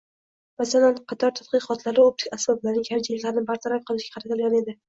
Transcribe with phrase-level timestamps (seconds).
[0.61, 4.77] Masalan, qator tadqiqotlari optik asboblarning kamchiliklarini bartaraf qilishga qaratilgan edi